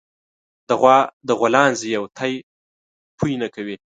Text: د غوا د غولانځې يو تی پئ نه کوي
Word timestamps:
د 0.67 0.69
غوا 0.79 0.97
د 1.27 1.29
غولانځې 1.39 1.87
يو 1.97 2.05
تی 2.17 2.33
پئ 3.17 3.33
نه 3.41 3.47
کوي 3.55 3.75